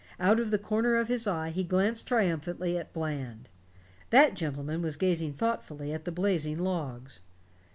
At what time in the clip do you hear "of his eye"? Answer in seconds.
0.95-1.51